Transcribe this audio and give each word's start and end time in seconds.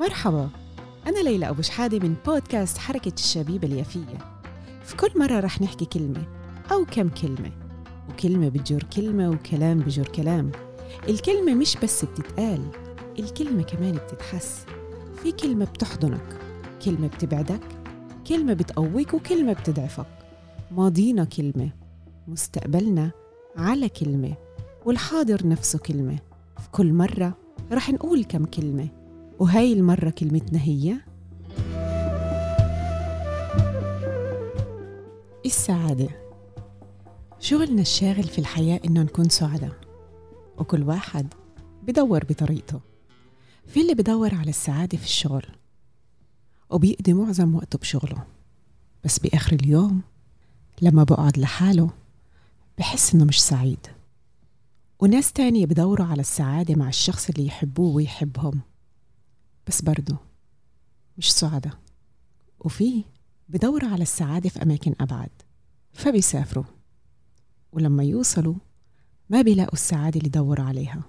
مرحبا. 0.00 0.48
أنا 1.06 1.18
ليلى 1.18 1.48
أبو 1.48 1.62
شحادة 1.62 1.98
من 2.08 2.14
بودكاست 2.26 2.78
حركة 2.78 3.12
الشبيبة 3.14 3.68
اليافية. 3.68 4.18
في 4.84 4.96
كل 4.96 5.10
مرة 5.16 5.40
رح 5.40 5.60
نحكي 5.62 5.84
كلمة 5.84 6.22
أو 6.72 6.84
كم 6.84 7.08
كلمة 7.08 7.52
وكلمة 8.10 8.48
بتجر 8.48 8.82
كلمة 8.96 9.30
وكلام 9.30 9.78
بجر 9.78 10.08
كلام. 10.08 10.52
الكلمة 11.08 11.54
مش 11.54 11.76
بس 11.82 12.04
بتتقال 12.04 12.62
الكلمة 13.18 13.62
كمان 13.62 13.92
بتتحس. 13.94 14.64
في 15.22 15.32
كلمة 15.32 15.64
بتحضنك 15.64 16.38
كلمة 16.84 17.06
بتبعدك 17.06 17.62
كلمة 18.28 18.52
بتقويك 18.52 19.14
وكلمة 19.14 19.52
بتضعفك. 19.52 20.06
ماضينا 20.70 21.24
كلمة 21.24 21.70
مستقبلنا 22.28 23.10
على 23.56 23.88
كلمة 23.88 24.34
والحاضر 24.84 25.46
نفسه 25.46 25.78
كلمة. 25.78 26.18
في 26.58 26.70
كل 26.72 26.92
مرة 26.92 27.34
رح 27.72 27.90
نقول 27.90 28.24
كم 28.24 28.44
كلمة 28.44 28.99
وهاي 29.40 29.72
المرة 29.72 30.10
كلمتنا 30.10 30.62
هي؟ 30.62 30.96
السعادة. 35.46 36.08
شغلنا 37.38 37.80
الشاغل 37.80 38.22
في 38.22 38.38
الحياة 38.38 38.80
إنه 38.84 39.02
نكون 39.02 39.28
سعداء 39.28 39.72
وكل 40.58 40.82
واحد 40.82 41.34
بدور 41.82 42.24
بطريقته. 42.24 42.80
في 43.66 43.80
اللي 43.80 43.94
بدور 43.94 44.34
على 44.34 44.50
السعادة 44.50 44.98
في 44.98 45.04
الشغل 45.04 45.46
وبيقضي 46.70 47.12
معظم 47.12 47.54
وقته 47.54 47.78
بشغله. 47.78 48.24
بس 49.04 49.18
بآخر 49.18 49.52
اليوم 49.52 50.02
لما 50.82 51.04
بقعد 51.04 51.38
لحاله 51.38 51.90
بحس 52.78 53.14
إنه 53.14 53.24
مش 53.24 53.42
سعيد. 53.42 53.86
وناس 55.00 55.32
تانية 55.32 55.66
بدوروا 55.66 56.06
على 56.06 56.20
السعادة 56.20 56.74
مع 56.74 56.88
الشخص 56.88 57.28
اللي 57.28 57.46
يحبوه 57.46 57.94
ويحبهم. 57.94 58.60
بس 59.70 59.82
برضه 59.82 60.16
مش 61.18 61.32
سعداء. 61.32 61.78
وفي 62.60 63.04
بدوروا 63.48 63.88
على 63.90 64.02
السعادة 64.02 64.48
في 64.48 64.62
أماكن 64.62 64.94
أبعد 65.00 65.30
فبيسافروا. 65.92 66.64
ولما 67.72 68.04
يوصلوا 68.04 68.54
ما 69.28 69.42
بيلاقوا 69.42 69.72
السعادة 69.72 70.18
اللي 70.18 70.28
دوروا 70.28 70.64
عليها. 70.64 71.02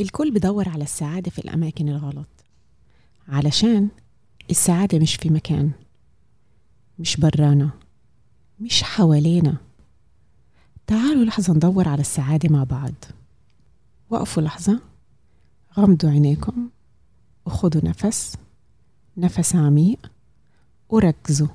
الكل 0.00 0.30
بدور 0.30 0.68
على 0.68 0.84
السعادة 0.84 1.30
في 1.30 1.38
الأماكن 1.38 1.88
الغلط 1.88 2.28
علشان 3.28 3.88
السعادة 4.50 4.98
مش 4.98 5.14
في 5.16 5.30
مكان 5.30 5.70
مش 6.98 7.16
برانا 7.16 7.70
مش 8.60 8.82
حوالينا. 8.82 9.56
تعالوا 10.86 11.24
لحظة 11.24 11.52
ندور 11.52 11.88
على 11.88 12.00
السعادة 12.00 12.48
مع 12.48 12.64
بعض. 12.64 12.94
وقفوا 14.10 14.42
لحظة 14.42 14.80
غمضوا 15.78 16.10
عينيكم. 16.10 16.68
وخدوا 17.46 17.80
نفس 17.84 18.36
نفس 19.16 19.56
عميق 19.56 20.10
وركزوا؟ 20.88 21.48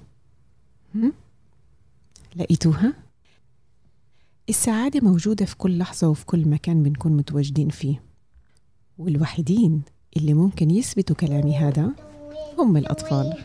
لقيتوها؟ 2.36 2.94
السعادة 4.50 5.00
موجودة 5.04 5.46
في 5.46 5.58
كل 5.58 5.78
لحظة 5.78 6.10
وفي 6.10 6.26
كل 6.26 6.48
مكان 6.50 6.84
بنكون 6.84 7.12
متواجدين 7.12 7.70
فيه 7.70 8.02
والوحيدين 8.98 9.82
اللي 10.18 10.34
ممكن 10.34 10.72
يثبتوا 10.72 11.16
كلامي 11.16 11.58
هذا 11.58 11.92
هم 12.58 12.78
الأطفال 12.78 13.44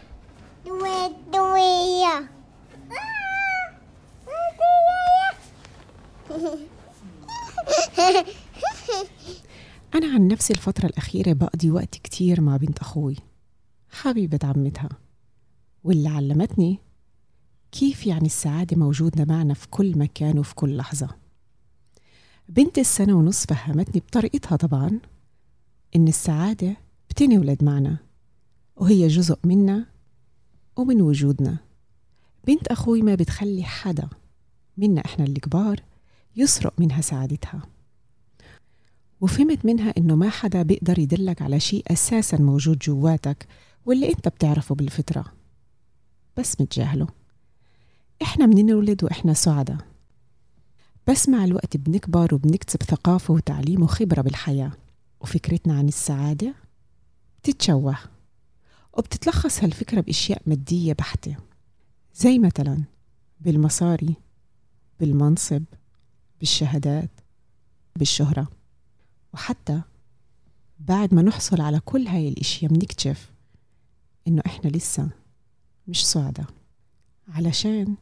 عن 10.15 10.29
نفسي 10.29 10.53
الفترة 10.53 10.87
الأخيرة 10.87 11.33
بقضي 11.33 11.71
وقت 11.71 11.95
كتير 11.95 12.41
مع 12.41 12.57
بنت 12.57 12.79
أخوي 12.79 13.17
حبيبة 13.91 14.39
عمتها 14.43 14.89
واللي 15.85 16.09
علمتني 16.09 16.79
كيف 17.73 18.07
يعني 18.07 18.27
السعادة 18.27 18.77
موجودة 18.77 19.25
معنا 19.25 19.55
في 19.55 19.69
كل 19.69 19.99
مكان 19.99 20.39
وفي 20.39 20.55
كل 20.55 20.77
لحظة. 20.77 21.09
بنت 22.49 22.79
السنة 22.79 23.15
ونص 23.15 23.47
فهمتني 23.47 24.03
بطريقتها 24.09 24.57
طبعا 24.57 25.01
إن 25.97 26.09
السعادة 26.09 26.77
بتنولد 27.11 27.65
معنا 27.65 27.97
وهي 28.77 29.09
جزء 29.09 29.39
منا 29.45 29.87
ومن 30.77 31.03
وجودنا. 31.03 31.57
بنت 32.47 32.67
أخوي 32.69 33.03
ما 33.03 33.15
بتخلي 33.15 33.65
حدا 33.65 34.09
منا 34.77 35.05
إحنا 35.05 35.25
الكبار 35.25 35.81
يسرق 36.37 36.81
منها 36.81 37.01
سعادتها. 37.01 37.63
وفهمت 39.25 39.65
منها 39.65 39.95
إنه 39.99 40.15
ما 40.17 40.31
حدا 40.31 40.63
بيقدر 40.63 40.99
يدلك 40.99 41.43
على 41.43 41.61
شيء 41.61 41.93
أساسا 41.93 42.37
موجود 42.37 42.79
جواتك 42.79 43.47
واللي 43.87 44.09
أنت 44.09 44.29
بتعرفه 44.29 44.75
بالفطرة. 44.75 45.25
بس 46.37 46.61
متجاهله. 46.61 47.07
إحنا 48.23 48.47
بننولد 48.47 49.05
وإحنا 49.05 49.33
سعداء. 49.35 49.77
بس 51.07 51.29
مع 51.29 51.45
الوقت 51.45 51.77
بنكبر 51.77 52.35
وبنكتسب 52.35 52.83
ثقافة 52.83 53.35
وتعليم 53.35 53.83
وخبرة 53.83 54.21
بالحياة. 54.21 54.73
وفكرتنا 55.21 55.79
عن 55.79 55.89
السعادة 55.89 56.55
بتتشوه. 57.43 57.99
وبتتلخص 58.93 59.65
هالفكرة 59.65 60.01
بأشياء 60.01 60.43
مادية 60.47 60.93
بحتة. 60.93 61.37
زي 62.15 62.39
مثلا 62.39 62.83
بالمصاري 63.41 64.15
بالمنصب 65.01 65.63
بالشهادات 66.41 67.11
بالشهرة. 67.97 68.49
وحتى 69.35 69.81
بعد 70.79 71.15
ما 71.15 71.23
نحصل 71.23 71.61
على 71.61 71.81
كل 71.81 72.07
هاي 72.07 72.29
الإشياء 72.29 72.73
بنكتشف 72.73 73.33
إنه 74.29 74.43
إحنا 74.47 74.71
لسه 74.71 75.11
مش 75.89 76.07
سعداء. 76.07 76.47
علشان 77.29 77.97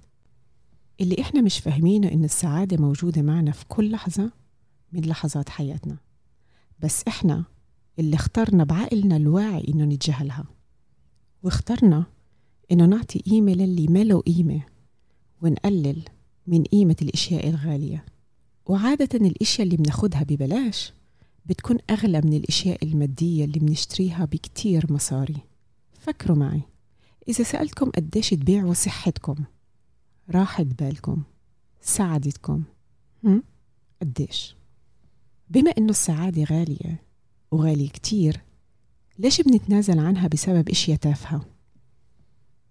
اللي 1.01 1.17
إحنا 1.21 1.41
مش 1.41 1.59
فاهمينه 1.59 2.09
إن 2.13 2.25
السعادة 2.25 2.77
موجودة 2.77 3.23
معنا 3.23 3.53
في 3.53 3.65
كل 3.69 3.91
لحظة 3.91 4.31
من 4.93 5.01
لحظات 5.01 5.49
حياتنا. 5.49 5.97
بس 6.81 7.05
إحنا 7.09 7.45
اللي 7.99 8.17
اخترنا 8.17 8.65
بعقلنا 8.65 9.17
الواعي 9.17 9.69
إنه 9.69 9.85
نتجاهلها. 9.85 10.45
واخترنا 11.43 12.05
إنه 12.73 12.87
نعطي 12.87 13.19
قيمة 13.19 13.53
للي 13.53 13.87
ما 13.87 14.05
له 14.05 14.21
قيمة 14.21 14.63
ونقلل 15.43 16.03
من 16.47 16.63
قيمة 16.65 16.97
الإشياء 17.03 17.49
الغالية. 17.49 18.05
وعادة 18.67 19.09
الإشياء 19.27 19.63
اللي 19.67 19.77
بناخدها 19.77 20.23
ببلاش 20.23 20.93
بتكون 21.47 21.79
أغلى 21.91 22.21
من 22.21 22.33
الأشياء 22.33 22.85
المادية 22.85 23.45
اللي 23.45 23.59
بنشتريها 23.59 24.25
بكتير 24.25 24.93
مصاري. 24.93 25.37
فكروا 26.01 26.37
معي. 26.37 26.63
إذا 27.29 27.45
سألتكم 27.45 27.91
قديش 27.91 28.31
تبيعوا 28.31 28.75
صحتكم 28.75 29.35
راحة 30.31 30.63
بالكم 30.63 31.23
سعادتكم 31.81 32.63
هم؟ 33.25 33.43
قديش؟ 34.03 34.57
بما 35.51 35.71
إنه 35.71 35.91
السعادة 35.91 36.45
غالية 36.45 37.03
وغالية 37.51 37.89
كتير 37.89 38.41
ليش 39.19 39.41
بنتنازل 39.41 39.99
عنها 39.99 40.29
بسبب 40.29 40.69
إشياء 40.69 40.97
تافهة؟ 40.97 41.45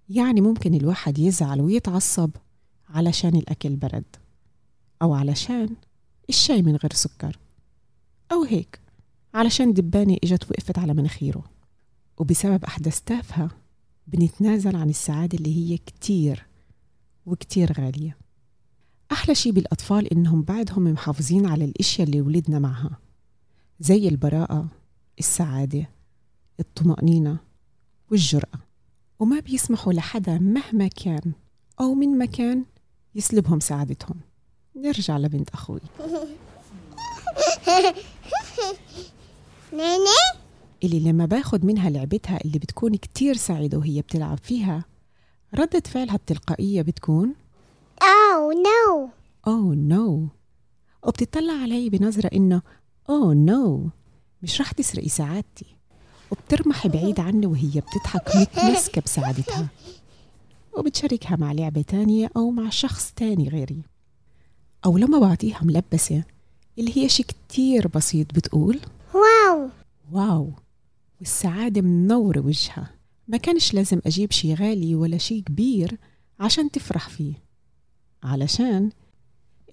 يعني 0.09 0.41
ممكن 0.41 0.73
الواحد 0.73 1.19
يزعل 1.19 1.61
ويتعصب 1.61 2.31
علشان 2.89 3.35
الأكل 3.35 3.75
برد 3.75 4.15
أو 5.01 5.13
علشان 5.13 5.75
الشاي 6.29 6.61
من 6.61 6.75
غير 6.75 6.93
سكر. 6.93 7.39
أو 8.31 8.43
هيك 8.43 8.79
علشان 9.33 9.73
دبانة 9.73 10.17
إجت 10.23 10.51
وقفت 10.51 10.79
على 10.79 10.93
مناخيره. 10.93 11.43
وبسبب 12.17 12.65
أحداث 12.65 13.01
تافهة 13.01 13.49
بنتنازل 14.07 14.75
عن 14.75 14.89
السعادة 14.89 15.37
اللي 15.37 15.55
هي 15.55 15.77
كتير 15.77 16.45
وكتير 17.25 17.73
غالية. 17.81 18.17
أحلى 19.11 19.35
شي 19.35 19.51
بالأطفال 19.51 20.13
إنهم 20.13 20.41
بعدهم 20.41 20.83
محافظين 20.83 21.45
على 21.45 21.65
الأشياء 21.65 22.07
اللي 22.07 22.21
ولدنا 22.21 22.59
معها 22.59 22.99
زي 23.79 24.07
البراءة 24.07 24.67
السعادة 25.19 25.89
الطمأنينة 26.59 27.37
والجرأة. 28.11 28.59
وما 29.19 29.39
بيسمحوا 29.39 29.93
لحدا 29.93 30.39
مهما 30.39 30.87
كان 30.87 31.31
أو 31.79 31.93
من 31.93 32.17
مكان 32.17 32.65
يسلبهم 33.15 33.59
سعادتهم. 33.59 34.19
نرجع 34.75 35.17
لبنت 35.17 35.49
أخوي. 35.49 35.79
ناني 39.77 40.05
اللي 40.83 40.99
لما 40.99 41.25
باخد 41.25 41.65
منها 41.65 41.89
لعبتها 41.89 42.39
اللي 42.45 42.59
بتكون 42.59 42.95
كتير 42.95 43.35
سعيدة 43.35 43.77
وهي 43.77 44.01
بتلعب 44.01 44.37
فيها 44.37 44.85
ردة 45.55 45.83
فعلها 45.85 46.15
التلقائية 46.15 46.81
بتكون؟ 46.81 47.33
oh 48.01 48.51
no 48.51 49.09
oh 49.47 49.75
no 49.75 50.27
وبتطلع 51.03 51.53
علي 51.53 51.89
بنظرة 51.89 52.29
إنه 52.33 52.61
oh 53.09 53.33
no 53.33 53.89
مش 54.43 54.61
رح 54.61 54.71
تسرقي 54.71 55.09
سعادتي. 55.09 55.65
وبترمحي 56.31 56.89
بعيد 56.89 57.19
عني 57.19 57.45
وهي 57.45 57.81
بتضحك 57.81 58.35
متمسكة 58.35 59.01
بسعادتها. 59.01 59.67
وبتشاركها 60.77 61.35
مع 61.35 61.51
لعبة 61.51 61.81
تانية 61.81 62.31
أو 62.37 62.51
مع 62.51 62.69
شخص 62.69 63.13
تاني 63.15 63.49
غيري. 63.49 63.81
أو 64.85 64.97
لما 64.97 65.19
بعطيها 65.19 65.59
ملبسة 65.63 66.23
اللي 66.79 66.97
هي 66.97 67.09
شي 67.09 67.23
كتير 67.23 67.87
بسيط 67.87 68.33
بتقول 68.35 68.79
واو. 69.13 69.69
واو 70.11 70.53
والسعادة 71.19 71.81
منورة 71.81 72.39
وجهها. 72.39 72.93
ما 73.27 73.37
كانش 73.37 73.73
لازم 73.73 74.01
أجيب 74.05 74.31
شي 74.31 74.53
غالي 74.53 74.95
ولا 74.95 75.17
شي 75.17 75.41
كبير 75.41 75.97
عشان 76.39 76.71
تفرح 76.71 77.09
فيه 77.09 77.33
علشان 78.23 78.89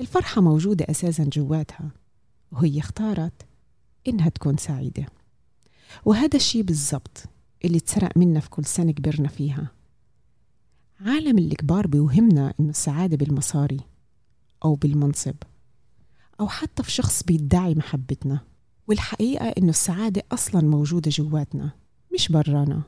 الفرحة 0.00 0.40
موجودة 0.40 0.86
أساسا 0.90 1.24
جواتها 1.24 1.90
وهي 2.52 2.78
اختارت 2.78 3.32
إنها 4.08 4.28
تكون 4.28 4.56
سعيدة. 4.56 5.06
وهذا 6.04 6.36
الشي 6.36 6.62
بالضبط 6.62 7.24
اللي 7.64 7.78
اتسرق 7.78 8.18
منا 8.18 8.40
في 8.40 8.50
كل 8.50 8.64
سنة 8.64 8.92
كبرنا 8.92 9.28
فيها. 9.28 9.70
عالم 11.00 11.38
الكبار 11.38 11.86
بيوهمنا 11.86 12.54
إنه 12.60 12.70
السعادة 12.70 13.16
بالمصاري 13.16 13.80
أو 14.64 14.74
بالمنصب. 14.74 15.34
أو 16.40 16.48
حتى 16.48 16.82
في 16.82 16.90
شخص 16.90 17.22
بيدعي 17.22 17.74
محبتنا. 17.74 18.40
والحقيقة 18.88 19.48
إنه 19.48 19.68
السعادة 19.68 20.22
أصلا 20.32 20.60
موجودة 20.60 21.10
جواتنا 21.10 21.70
مش 22.14 22.28
برانا. 22.28 22.82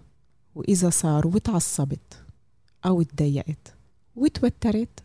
وإذا 0.55 0.91
صار 0.91 1.27
وتعصبت 1.27 2.25
أو 2.87 3.03
تضايقت 3.03 3.75
وتوترت 4.17 5.01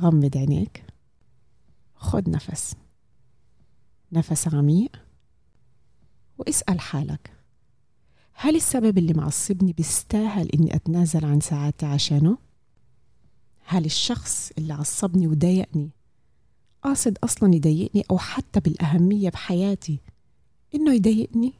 غمض 0.00 0.36
عينيك 0.36 0.84
خد 1.94 2.28
نفس. 2.28 2.74
نفس 4.12 4.54
عميق 4.54 4.96
واسأل 6.38 6.80
حالك. 6.80 7.30
هل 8.32 8.56
السبب 8.56 8.98
اللي 8.98 9.12
معصبني 9.12 9.72
بيستاهل 9.72 10.48
إني 10.48 10.74
أتنازل 10.74 11.24
عن 11.24 11.40
سعادتي 11.40 11.86
عشانه؟ 11.86 12.38
هل 13.64 13.84
الشخص 13.84 14.52
اللي 14.58 14.72
عصبني 14.72 15.26
وضايقني 15.26 15.90
قاصد 16.82 17.18
أصلا 17.24 17.54
يضايقني 17.54 18.04
أو 18.10 18.18
حتى 18.18 18.60
بالأهمية 18.60 19.30
بحياتي. 19.30 20.00
إنه 20.74 20.94
يضايقني؟ 20.94 21.52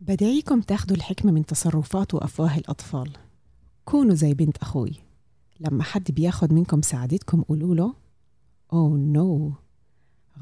بدعيكم 0.00 0.60
تاخدوا 0.60 0.96
الحكمة 0.96 1.32
من 1.32 1.46
تصرفات 1.46 2.14
وأفواه 2.14 2.58
الأطفال. 2.58 3.10
كونوا 3.84 4.14
زي 4.14 4.34
بنت 4.34 4.56
أخوي. 4.56 4.92
لما 5.60 5.82
حد 5.82 6.10
بياخد 6.10 6.52
منكم 6.52 6.82
سعادتكم 6.82 7.42
قولوا 7.42 7.74
له 7.74 7.94
أوه 8.72 8.96
نو 8.98 9.52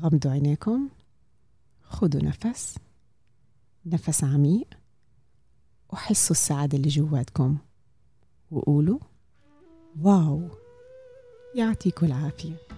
غمضوا 0.00 0.30
عينيكم. 0.30 0.88
خدوا 1.82 2.22
نفس. 2.22 2.78
نفس 3.86 4.24
عميق. 4.24 4.66
وحسوا 5.90 6.36
السعادة 6.36 6.78
اللي 6.78 6.88
جواتكم. 6.88 7.56
وقولوا 8.50 8.98
واو 10.00 10.48
يعطيكم 11.54 12.06
العافية. 12.06 12.71